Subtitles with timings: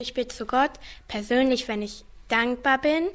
[0.00, 0.70] Ich bete zu Gott
[1.08, 3.08] persönlich, wenn ich dankbar bin,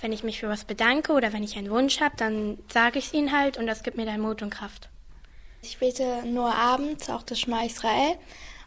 [0.00, 3.06] wenn ich mich für was bedanke oder wenn ich einen Wunsch habe, dann sage ich
[3.08, 4.88] es ihnen halt und das gibt mir dann Mut und Kraft.
[5.60, 8.16] Ich bete nur abends, auch das Schma Israel.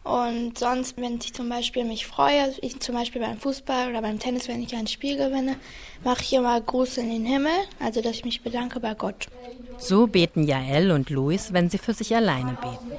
[0.04, 4.20] Und sonst, wenn ich zum Beispiel mich freue, ich zum Beispiel beim Fußball oder beim
[4.20, 5.56] Tennis, wenn ich ein Spiel gewinne,
[6.04, 9.26] mache ich immer Gruß in den Himmel, also dass ich mich bedanke bei Gott.
[9.78, 12.92] So beten Jael und Luis, wenn sie für sich alleine beten.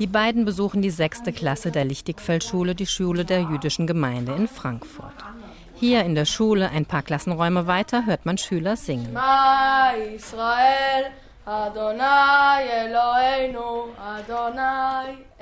[0.00, 5.12] Die beiden besuchen die sechste Klasse der Lichtigfeldschule, die Schule der jüdischen Gemeinde in Frankfurt.
[5.74, 9.14] Hier in der Schule, ein paar Klassenräume weiter, hört man Schüler singen.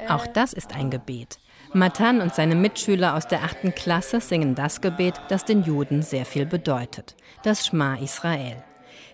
[0.08, 1.38] Auch das ist ein Gebet.
[1.72, 6.24] Matan und seine Mitschüler aus der achten Klasse singen das Gebet, das den Juden sehr
[6.24, 7.14] viel bedeutet,
[7.44, 8.64] das Schma Israel.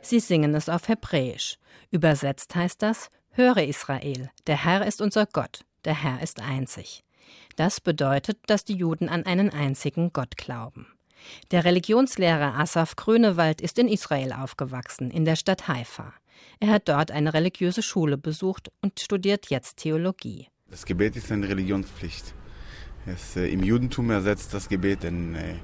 [0.01, 1.59] Sie singen es auf Hebräisch.
[1.91, 7.03] Übersetzt heißt das, Höre Israel, der Herr ist unser Gott, der Herr ist einzig.
[7.57, 10.87] Das bedeutet, dass die Juden an einen einzigen Gott glauben.
[11.51, 16.15] Der Religionslehrer Asaf Grönewald ist in Israel aufgewachsen, in der Stadt Haifa.
[16.61, 20.47] Er hat dort eine religiöse Schule besucht und studiert jetzt Theologie.
[20.71, 22.35] Das Gebet ist eine Religionspflicht.
[23.05, 25.57] Es, äh, Im Judentum ersetzt das Gebet den äh,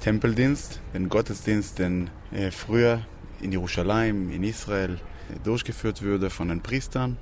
[0.00, 3.06] Tempeldienst, den Gottesdienst, den äh, früher
[3.40, 4.98] in Jerusalem, in Israel
[5.44, 7.16] durchgeführt wurde von den Priestern.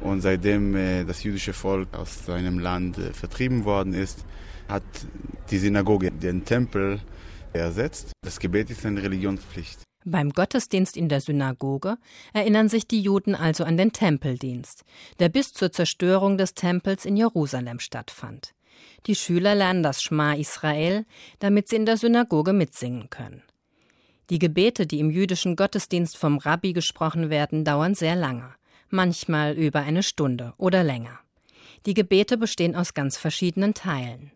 [0.00, 4.24] Und seitdem äh, das jüdische Volk aus seinem Land äh, vertrieben worden ist,
[4.68, 4.82] hat
[5.50, 7.00] die Synagoge den Tempel
[7.52, 8.12] ersetzt.
[8.22, 9.82] Das Gebet ist eine Religionspflicht.
[10.06, 11.98] Beim Gottesdienst in der Synagoge
[12.32, 14.84] erinnern sich die Juden also an den Tempeldienst,
[15.18, 18.54] der bis zur Zerstörung des Tempels in Jerusalem stattfand.
[19.06, 21.04] Die Schüler lernen das Schma Israel,
[21.38, 23.42] damit sie in der Synagoge mitsingen können.
[24.30, 28.54] Die Gebete, die im jüdischen Gottesdienst vom Rabbi gesprochen werden, dauern sehr lange,
[28.88, 31.18] manchmal über eine Stunde oder länger.
[31.84, 34.30] Die Gebete bestehen aus ganz verschiedenen Teilen.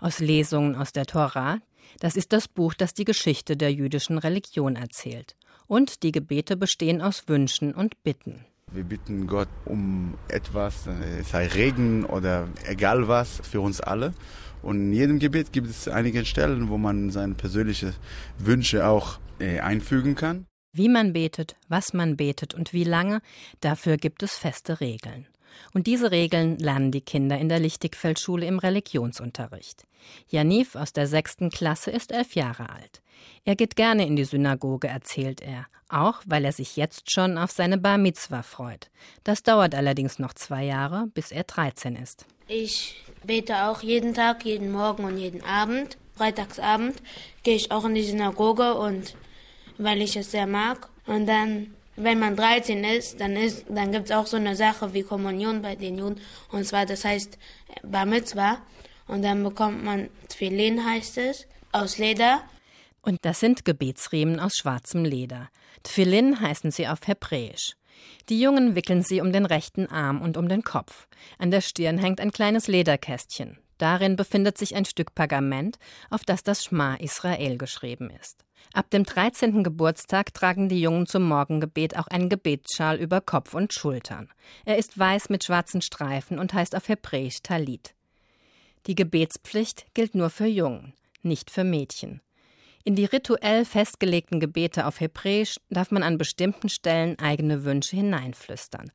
[0.00, 1.60] Aus Lesungen aus der Tora,
[1.98, 5.34] das ist das Buch, das die Geschichte der jüdischen Religion erzählt.
[5.66, 8.44] Und die Gebete bestehen aus Wünschen und Bitten.
[8.70, 14.12] Wir bitten Gott um etwas, äh, sei Regen oder egal was, für uns alle.
[14.60, 17.94] Und in jedem Gebet gibt es einige Stellen, wo man seine persönlichen
[18.38, 20.46] Wünsche auch äh, einfügen kann.
[20.72, 23.20] Wie man betet, was man betet und wie lange,
[23.60, 25.26] dafür gibt es feste Regeln.
[25.72, 29.84] Und diese Regeln lernen die Kinder in der Lichtigfeldschule im Religionsunterricht.
[30.28, 33.02] Janif aus der sechsten Klasse ist elf Jahre alt.
[33.44, 37.50] Er geht gerne in die Synagoge, erzählt er, auch weil er sich jetzt schon auf
[37.50, 38.90] seine Bar Mitzwa freut.
[39.24, 42.26] Das dauert allerdings noch zwei Jahre, bis er 13 ist.
[42.46, 45.98] Ich bete auch jeden Tag, jeden Morgen und jeden Abend.
[46.14, 46.96] Freitagsabend
[47.42, 49.14] gehe ich auch in die Synagoge und
[49.78, 50.88] weil ich es sehr mag.
[51.06, 55.02] Und dann wenn man 13 ist, dann ist, dann gibt's auch so eine Sache wie
[55.02, 56.20] Kommunion bei den Juden.
[56.50, 57.38] Und zwar, das heißt
[57.82, 58.58] Bar Mitzvah.
[59.06, 62.42] Und dann bekommt man Tfilin, heißt es, aus Leder.
[63.02, 65.48] Und das sind Gebetsriemen aus schwarzem Leder.
[65.82, 67.74] Tfilin heißen sie auf Hebräisch.
[68.28, 71.08] Die Jungen wickeln sie um den rechten Arm und um den Kopf.
[71.38, 73.58] An der Stirn hängt ein kleines Lederkästchen.
[73.78, 75.78] Darin befindet sich ein Stück Pergament,
[76.10, 78.44] auf das das Schma Israel geschrieben ist.
[78.74, 79.62] Ab dem 13.
[79.62, 84.28] Geburtstag tragen die Jungen zum Morgengebet auch einen Gebetsschal über Kopf und Schultern.
[84.64, 87.94] Er ist weiß mit schwarzen Streifen und heißt auf Hebräisch Talit.
[88.86, 92.20] Die Gebetspflicht gilt nur für Jungen, nicht für Mädchen.
[92.88, 98.90] In die rituell festgelegten Gebete auf Hebräisch darf man an bestimmten Stellen eigene Wünsche hineinflüstern.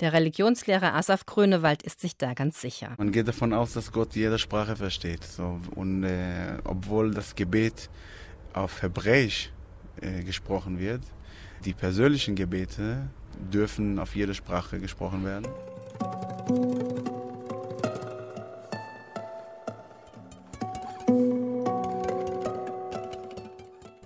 [0.00, 2.92] Der Religionslehrer Asaf Grönewald ist sich da ganz sicher.
[2.98, 5.24] Man geht davon aus, dass Gott jede Sprache versteht.
[5.24, 7.88] So, und äh, obwohl das Gebet
[8.52, 9.50] auf Hebräisch
[10.02, 11.00] äh, gesprochen wird,
[11.64, 13.08] die persönlichen Gebete
[13.50, 15.46] dürfen auf jede Sprache gesprochen werden.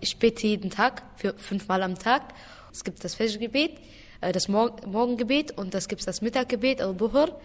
[0.02, 2.34] Ich bete jeden Tag, für fünfmal am Tag.
[2.72, 3.78] Es gibt das Festgebet,
[4.20, 7.40] äh, das Morgengebet und das gibt das Mittaggebet, Al-Buhur.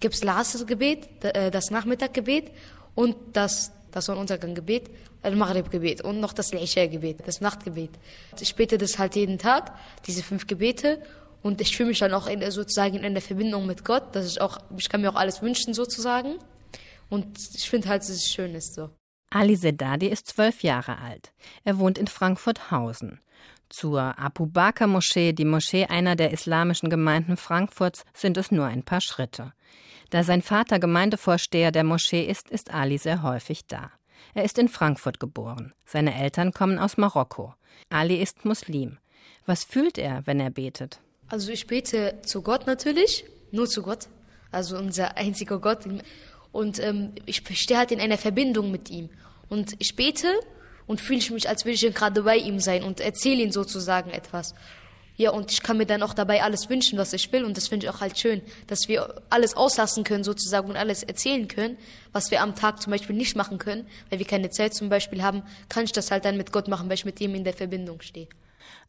[0.00, 2.50] Gibt es das Gebet, äh, das Nachmittaggebet
[2.96, 4.90] und das, das Sonnenunterganggebet,
[5.22, 7.90] Al-Maghrib-Gebet und noch das Isha-Gebet, das Nachtgebet.
[8.40, 9.72] Ich bete das halt jeden Tag,
[10.04, 11.00] diese fünf Gebete.
[11.44, 14.16] Und ich fühle mich dann auch in, sozusagen in der Verbindung mit Gott.
[14.16, 16.40] dass ich auch, ich kann mir auch alles wünschen sozusagen.
[17.08, 18.90] Und ich finde halt, dass es schön ist so.
[19.34, 21.32] Ali Sedadi ist zwölf Jahre alt.
[21.64, 23.20] Er wohnt in Frankfurt-Hausen.
[23.68, 28.84] Zur Abu Bakr Moschee, die Moschee einer der islamischen Gemeinden Frankfurts, sind es nur ein
[28.84, 29.52] paar Schritte.
[30.10, 33.90] Da sein Vater Gemeindevorsteher der Moschee ist, ist Ali sehr häufig da.
[34.34, 35.72] Er ist in Frankfurt geboren.
[35.84, 37.54] Seine Eltern kommen aus Marokko.
[37.90, 38.98] Ali ist Muslim.
[39.46, 41.00] Was fühlt er, wenn er betet?
[41.26, 44.06] Also ich bete zu Gott natürlich, nur zu Gott,
[44.52, 45.80] also unser einziger Gott.
[46.54, 49.10] Und ähm, ich stehe halt in einer Verbindung mit ihm.
[49.48, 50.28] Und ich bete
[50.86, 54.10] und fühle ich mich, als würde ich gerade bei ihm sein und erzähle ihm sozusagen
[54.10, 54.54] etwas.
[55.16, 57.44] Ja, und ich kann mir dann auch dabei alles wünschen, was ich will.
[57.44, 61.02] Und das finde ich auch halt schön, dass wir alles auslassen können sozusagen und alles
[61.02, 61.76] erzählen können,
[62.12, 65.24] was wir am Tag zum Beispiel nicht machen können, weil wir keine Zeit zum Beispiel
[65.24, 67.54] haben, kann ich das halt dann mit Gott machen, weil ich mit ihm in der
[67.54, 68.28] Verbindung stehe.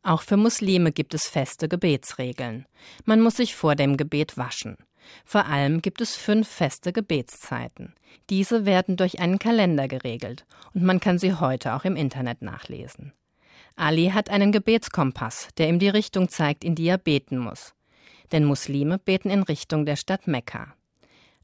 [0.03, 2.67] Auch für Muslime gibt es feste Gebetsregeln.
[3.05, 4.77] Man muss sich vor dem Gebet waschen.
[5.23, 7.93] Vor allem gibt es fünf feste Gebetszeiten.
[8.29, 13.13] Diese werden durch einen Kalender geregelt und man kann sie heute auch im Internet nachlesen.
[13.75, 17.73] Ali hat einen Gebetskompass, der ihm die Richtung zeigt, in die er beten muss.
[18.31, 20.73] Denn Muslime beten in Richtung der Stadt Mekka.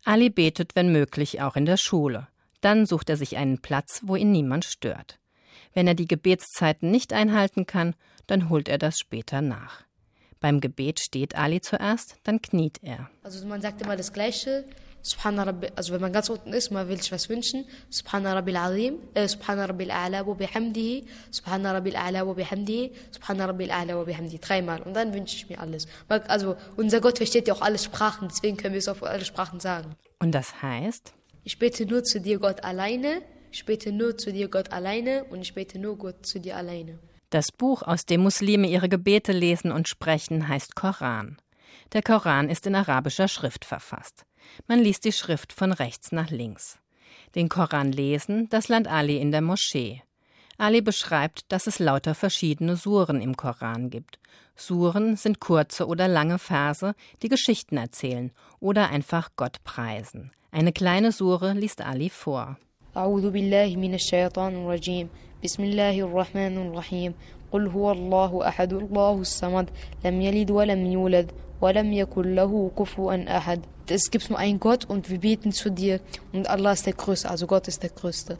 [0.04, 2.28] Ali betet, wenn möglich, auch in der Schule.
[2.62, 5.20] Dann sucht er sich einen Platz, wo ihn niemand stört.
[5.74, 7.96] Wenn er die Gebetszeiten nicht einhalten kann,
[8.28, 9.84] dann holt er das später nach.
[10.42, 13.10] Beim Gebet steht Ali zuerst, dann kniet er.
[13.24, 14.66] Also man sagt immer das Gleiche.
[15.76, 17.66] Also wenn man ganz unten ist, man will sich was wünschen.
[17.90, 23.46] Subhana Rabbil Azim, äh, Subhana Rabbil A'la wa bihamdihi, Subhana Rabbil A'la wa bihamdihi, Subhana
[23.46, 24.40] Rabbil A'la wa bihamdihi.
[24.40, 24.82] Dreimal.
[24.84, 25.88] Und dann wünsche ich mir alles.
[26.08, 29.60] Also unser Gott versteht ja auch alle Sprachen, deswegen können wir es auf alle Sprachen
[29.60, 29.96] sagen.
[30.20, 31.14] Und das heißt?
[31.44, 33.24] Ich bete nur zu dir, Gott alleine.
[33.52, 35.24] Ich bete nur zu dir, Gott alleine.
[35.26, 37.00] Und ich bete nur Gott zu dir alleine.
[37.31, 41.39] Das Buch, aus dem Muslime ihre Gebete lesen und sprechen, heißt Koran.
[41.93, 44.25] Der Koran ist in arabischer Schrift verfasst.
[44.69, 46.79] Man liest die Schrift von rechts nach links.
[47.35, 50.03] Den Koran lesen, das lernt Ali in der Moschee.
[50.59, 54.19] Ali beschreibt, dass es lauter verschiedene Suren im Koran gibt.
[54.55, 60.33] Suren sind kurze oder lange Verse, die Geschichten erzählen oder einfach Gott preisen.
[60.51, 62.57] Eine kleine Sure liest Ali vor.
[62.97, 65.09] أعوذ بالله من الشيطان الرجيم
[65.44, 67.14] بسم الله الرحمن الرحيم
[67.52, 69.70] قل هو الله أحد الله الصمد
[70.06, 73.60] لم يلد ولم يولد ولم يكن له كفوا أحد
[73.90, 76.00] Es gibt nur einen Gott und wir beten zu dir
[76.32, 78.38] und Allah ist der Größte, also Gott ist der Größte.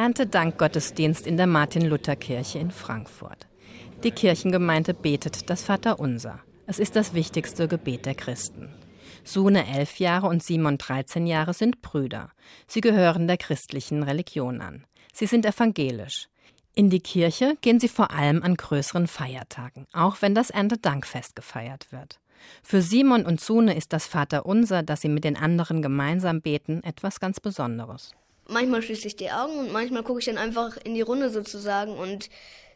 [0.00, 3.46] Erntedankgottesdienst in der Martin-Luther-Kirche in Frankfurt.
[4.02, 6.40] Die Kirchengemeinde betet das Vaterunser.
[6.66, 8.70] Es ist das wichtigste Gebet der Christen.
[9.24, 12.30] Sune elf Jahre und Simon 13 Jahre sind Brüder.
[12.66, 14.86] Sie gehören der christlichen Religion an.
[15.12, 16.30] Sie sind evangelisch.
[16.74, 21.92] In die Kirche gehen sie vor allem an größeren Feiertagen, auch wenn das Erntedankfest gefeiert
[21.92, 22.20] wird.
[22.62, 27.20] Für Simon und Sune ist das Vaterunser, das sie mit den anderen gemeinsam beten, etwas
[27.20, 28.14] ganz Besonderes
[28.50, 31.96] manchmal schließe ich die Augen und manchmal gucke ich dann einfach in die Runde sozusagen
[31.96, 32.28] und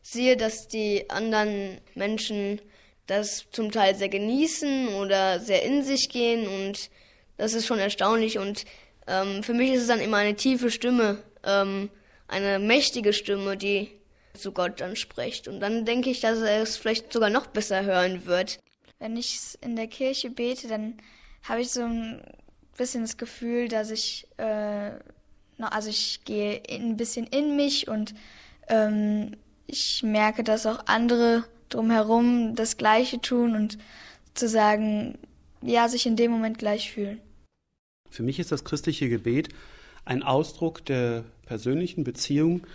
[0.03, 2.61] sehe, dass die anderen Menschen
[3.07, 6.91] das zum Teil sehr genießen oder sehr in sich gehen und
[7.37, 8.65] das ist schon erstaunlich und
[9.07, 11.91] ähm, für mich ist es dann immer eine tiefe Stimme, ähm,
[12.29, 13.91] eine mächtige Stimme, die
[14.35, 17.85] zu Gott dann spricht und dann denke ich, dass er es vielleicht sogar noch besser
[17.85, 18.59] hören wird.
[18.99, 20.97] Wenn ich in der Kirche bete, dann
[21.43, 22.23] habe ich so ein
[22.77, 24.93] bisschen das Gefühl, dass ich äh,
[25.69, 28.15] also ich gehe ein bisschen in mich und
[28.69, 33.79] ähm, ich merke, dass auch andere drumherum das Gleiche tun und
[34.35, 35.19] zu sagen,
[35.63, 37.21] ja, sich in dem Moment gleich fühlen.
[38.11, 39.49] Für mich ist das christliche Gebet
[40.05, 42.67] ein Ausdruck der persönlichen Beziehung,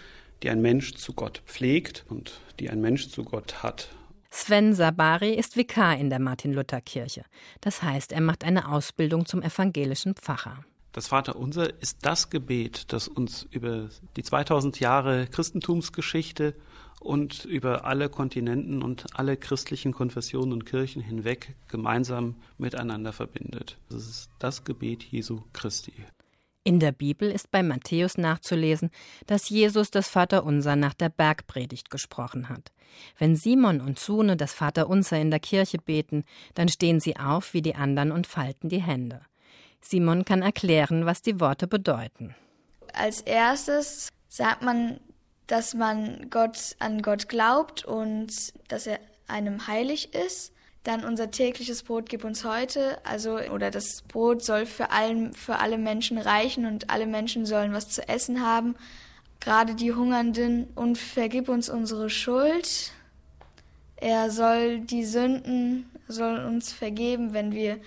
[0.41, 3.89] die ein Mensch zu Gott pflegt und die ein Mensch zu Gott hat.
[4.31, 7.23] Sven Sabari ist Vikar in der Martin-Luther-Kirche.
[7.61, 10.63] Das heißt, er macht eine Ausbildung zum evangelischen Pfarrer.
[10.91, 16.55] Das Vaterunser ist das Gebet, das uns über die 2000 Jahre Christentumsgeschichte
[16.99, 23.77] und über alle Kontinenten und alle christlichen Konfessionen und Kirchen hinweg gemeinsam miteinander verbindet.
[23.89, 25.93] Das ist das Gebet Jesu Christi.
[26.65, 28.91] In der Bibel ist bei Matthäus nachzulesen,
[29.27, 32.73] dass Jesus das Vaterunser nach der Bergpredigt gesprochen hat.
[33.17, 37.61] Wenn Simon und Sune das Vaterunser in der Kirche beten, dann stehen sie auf wie
[37.61, 39.21] die anderen und falten die Hände.
[39.81, 42.35] Simon kann erklären, was die Worte bedeuten.
[42.93, 44.99] Als erstes sagt man,
[45.47, 50.53] dass man Gott an Gott glaubt und dass er einem heilig ist.
[50.83, 55.59] Dann unser tägliches Brot gib uns heute, also oder das Brot soll für allen für
[55.59, 58.75] alle Menschen reichen und alle Menschen sollen was zu essen haben,
[59.39, 62.91] gerade die Hungernden und vergib uns unsere Schuld.
[63.97, 67.77] Er soll die Sünden soll uns vergeben, wenn wir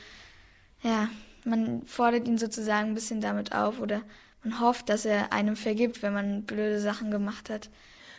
[0.83, 1.09] ja,
[1.45, 4.03] man fordert ihn sozusagen ein bisschen damit auf oder
[4.45, 7.71] man hofft, dass er einem vergibt, wenn man blöde Sachen gemacht hat.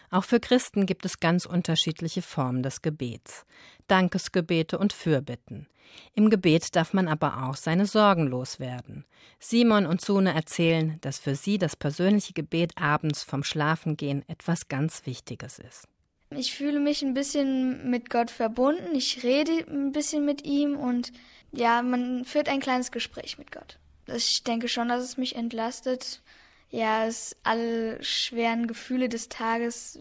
[0.10, 3.46] Auch für Christen gibt es ganz unterschiedliche Formen des Gebets.
[3.88, 5.68] Dankesgebete und Fürbitten.
[6.14, 9.06] Im Gebet darf man aber auch seine Sorgen loswerden.
[9.40, 15.06] Simon und Sune erzählen, dass für sie das persönliche Gebet abends vom Schlafengehen etwas ganz
[15.06, 15.88] Wichtiges ist.
[16.30, 18.96] Ich fühle mich ein bisschen mit Gott verbunden.
[18.96, 21.12] Ich rede ein bisschen mit ihm und
[21.54, 23.78] ja, man führt ein kleines Gespräch mit Gott.
[24.08, 26.22] Ich denke schon, dass es mich entlastet,
[26.70, 30.00] ja, es, alle schweren Gefühle des Tages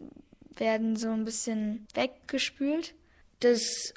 [0.57, 2.95] werden so ein bisschen weggespült.
[3.41, 3.93] Das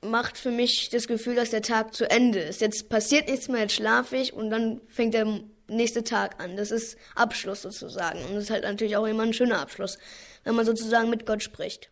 [0.00, 2.62] macht für mich das Gefühl, dass der Tag zu Ende ist.
[2.62, 6.56] Jetzt passiert nichts mehr, jetzt schlafe ich und dann fängt der nächste Tag an.
[6.56, 8.24] Das ist Abschluss sozusagen.
[8.24, 9.98] Und das ist halt natürlich auch immer ein schöner Abschluss,
[10.44, 11.90] wenn man sozusagen mit Gott spricht.